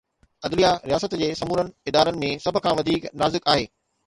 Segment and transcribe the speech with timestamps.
[0.45, 3.71] عدليه رياست جي سمورن ادارن ۾ سڀ کان وڌيڪ نازڪ آهي.